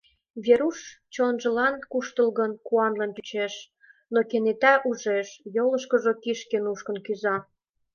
[0.45, 0.79] Веруш
[1.13, 3.53] чонжылан куштылгын, куанлын чучеш,
[4.13, 7.35] но кенета ужеш: йолышкыжо кишке нушкын кӱза.